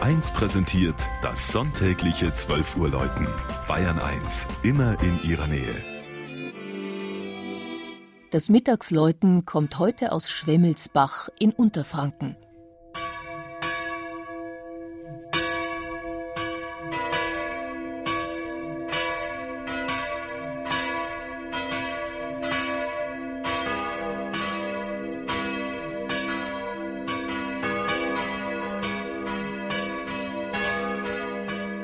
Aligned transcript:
1 0.00 0.30
präsentiert 0.30 1.10
das 1.20 1.52
sonntägliche 1.52 2.32
12 2.32 2.78
Uhr 2.78 2.88
Läuten. 2.88 3.26
Bayern 3.68 3.98
1, 3.98 4.46
immer 4.62 4.96
in 5.02 5.22
ihrer 5.22 5.46
Nähe. 5.46 5.74
Das 8.30 8.48
Mittagsläuten 8.48 9.44
kommt 9.44 9.78
heute 9.78 10.12
aus 10.12 10.30
Schwemmelsbach 10.30 11.28
in 11.38 11.52
Unterfranken. 11.52 12.34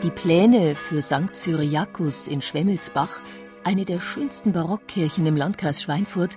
Die 0.07 0.13
Pläne 0.13 0.77
für 0.77 1.03
St. 1.03 1.35
Cyriakus 1.35 2.29
in 2.29 2.41
Schwemmelsbach, 2.41 3.21
eine 3.65 3.85
der 3.85 4.01
schönsten 4.01 4.53
Barockkirchen 4.53 5.27
im 5.27 5.35
Landkreis 5.35 5.83
Schweinfurt, 5.83 6.31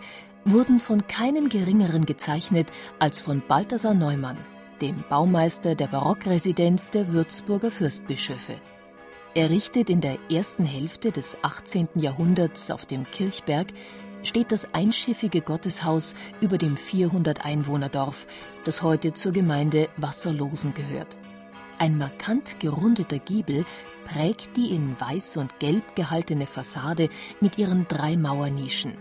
wurden 0.43 0.79
von 0.79 1.05
keinem 1.05 1.49
Geringeren 1.49 2.07
gezeichnet 2.07 2.71
als 2.97 3.19
von 3.19 3.43
Balthasar 3.47 3.93
Neumann, 3.93 4.39
dem 4.81 5.03
Baumeister 5.07 5.75
der 5.75 5.85
Barockresidenz 5.85 6.89
der 6.89 7.13
Würzburger 7.13 7.69
Fürstbischöfe. 7.69 8.55
Errichtet 9.35 9.91
in 9.91 10.01
der 10.01 10.17
ersten 10.31 10.65
Hälfte 10.65 11.11
des 11.11 11.37
18. 11.43 11.89
Jahrhunderts 11.93 12.71
auf 12.71 12.87
dem 12.87 13.03
Kirchberg 13.11 13.67
steht 14.23 14.51
das 14.51 14.73
einschiffige 14.73 15.41
Gotteshaus 15.41 16.15
über 16.41 16.57
dem 16.57 16.75
400 16.75 17.45
Einwohnerdorf, 17.45 18.25
das 18.65 18.81
heute 18.81 19.13
zur 19.13 19.31
Gemeinde 19.31 19.89
Wasserlosen 19.95 20.73
gehört. 20.73 21.19
Ein 21.81 21.97
markant 21.97 22.59
gerundeter 22.59 23.19
Giebel 23.19 23.63
prägt 24.03 24.57
die 24.57 24.75
in 24.75 24.99
weiß 24.99 25.37
und 25.37 25.59
gelb 25.59 25.95
gehaltene 25.95 26.45
Fassade 26.45 27.07
mit 27.39 27.57
ihren 27.57 27.87
drei 27.87 28.17
Mauernischen. 28.17 28.97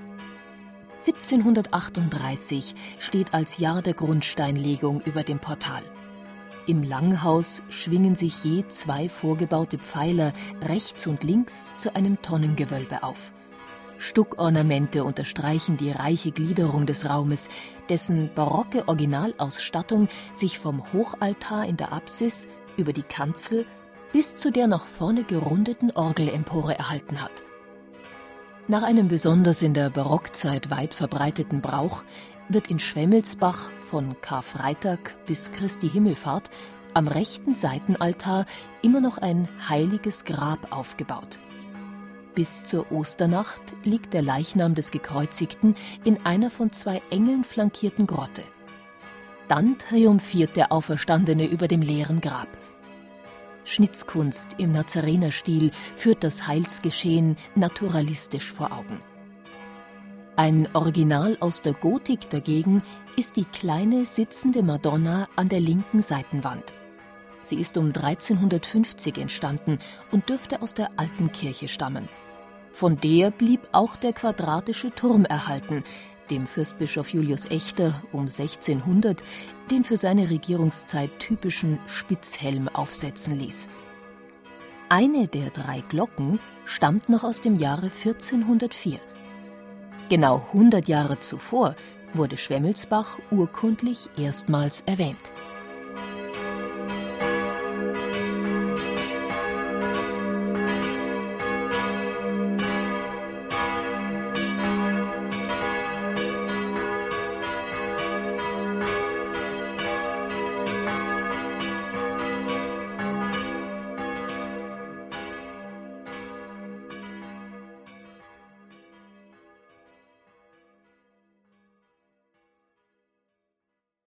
1738 0.93 2.77
steht 3.01 3.35
als 3.35 3.59
Jahr 3.59 3.83
der 3.83 3.95
Grundsteinlegung 3.95 5.01
über 5.01 5.25
dem 5.25 5.41
Portal. 5.41 5.83
Im 6.69 6.85
Langhaus 6.85 7.65
schwingen 7.69 8.15
sich 8.15 8.45
je 8.45 8.65
zwei 8.69 9.09
vorgebaute 9.09 9.79
Pfeiler 9.79 10.33
rechts 10.63 11.09
und 11.09 11.25
links 11.25 11.73
zu 11.79 11.97
einem 11.97 12.23
Tonnengewölbe 12.23 13.03
auf. 13.03 13.33
Stuckornamente 13.97 15.03
unterstreichen 15.03 15.77
die 15.77 15.91
reiche 15.91 16.31
Gliederung 16.31 16.87
des 16.87 17.11
Raumes, 17.11 17.49
dessen 17.89 18.31
barocke 18.37 18.87
Originalausstattung 18.87 20.07
sich 20.33 20.61
vom 20.61 20.93
Hochaltar 20.93 21.67
in 21.67 21.77
der 21.77 21.93
Apsis 21.93 22.47
über 22.79 22.95
die 22.95 23.03
Kanzel 23.03 23.67
bis 24.13 24.37
zu 24.37 24.51
der 24.51 24.67
nach 24.67 24.87
vorne 24.87 25.25
gerundeten 25.25 25.91
Orgelempore 25.91 26.79
erhalten 26.79 27.21
hat. 27.21 27.33
Nach 28.67 28.83
einem 28.83 29.09
besonders 29.09 29.63
in 29.63 29.75
der 29.75 29.91
Barockzeit 29.91 30.71
weit 30.71 30.95
verbreiteten 30.95 31.61
Brauch 31.61 32.05
wird 32.49 32.71
in 32.71 32.79
Schwemmelsbach 32.79 33.71
von 33.83 34.21
Karfreitag 34.21 35.19
bis 35.27 35.51
Christi 35.53 35.89
Himmelfahrt 35.89 36.51
am 36.95 37.09
rechten 37.09 37.55
Seitenaltar 37.55 38.47
immer 38.83 39.01
noch 39.01 39.19
ein 39.19 39.49
heiliges 39.69 40.25
Grab 40.25 40.75
aufgebaut. 40.75 41.39
Bis 42.35 42.63
zur 42.63 42.91
Osternacht 42.93 43.63
liegt 43.85 44.15
der 44.15 44.23
Leichnam 44.23 44.75
des 44.75 44.91
Gekreuzigten 44.91 45.75
in 46.05 46.25
einer 46.25 46.51
von 46.51 46.73
zwei 46.73 47.03
Engeln 47.11 47.45
flankierten 47.45 48.07
Grotte. 48.07 48.43
Dann 49.49 49.79
triumphiert 49.79 50.57
der 50.57 50.73
Auferstandene 50.73 51.47
über 51.47 51.69
dem 51.69 51.81
leeren 51.83 52.21
Grab. 52.21 52.49
Schnitzkunst 53.65 54.57
im 54.59 54.73
Nazarenerstil 54.73 55.71
führt 55.97 56.23
das 56.23 56.47
Heilsgeschehen 56.47 57.37
naturalistisch 57.55 58.53
vor 58.53 58.73
Augen. 58.73 59.01
Ein 60.37 60.69
Original 60.73 61.37
aus 61.41 61.63
der 61.63 61.75
Gotik 61.75 62.31
dagegen 62.31 62.83
ist 63.17 63.37
die 63.37 63.45
kleine 63.45 64.07
sitzende 64.07 64.63
Madonna 64.63 65.27
an 65.35 65.49
der 65.49 65.61
linken 65.61 66.01
Seitenwand. 66.01 66.75
Sie 67.43 67.57
ist 67.57 67.77
um 67.77 67.87
1350 67.87 69.19
entstanden 69.19 69.79
und 70.13 70.29
dürfte 70.29 70.63
aus 70.63 70.75
der 70.75 70.91
alten 70.97 71.33
Kirche 71.33 71.69
stammen. 71.69 72.09
Von 72.79 73.01
der 73.01 73.33
blieb 73.33 73.63
auch 73.73 73.97
der 73.97 74.13
quadratische 74.13 74.95
Turm 74.95 75.25
erhalten, 75.25 75.83
dem 76.31 76.47
Fürstbischof 76.47 77.13
Julius 77.13 77.47
Echter 77.47 78.05
um 78.13 78.29
1600 78.29 79.21
den 79.69 79.83
für 79.83 79.97
seine 79.97 80.31
Regierungszeit 80.31 81.11
typischen 81.19 81.81
Spitzhelm 81.89 82.69
aufsetzen 82.69 83.37
ließ. 83.37 83.69
Eine 84.91 85.27
der 85.27 85.51
drei 85.51 85.81
Glocken 85.89 86.39
stammt 86.67 87.09
noch 87.09 87.25
aus 87.25 87.41
dem 87.41 87.57
Jahre 87.57 87.87
1404. 87.87 89.01
Genau 90.09 90.47
100 90.53 90.87
Jahre 90.87 91.19
zuvor 91.19 91.75
wurde 92.15 92.37
Schwemmelsbach 92.37 93.19
urkundlich 93.33 94.09
erstmals 94.17 94.85
erwähnt. 94.87 95.33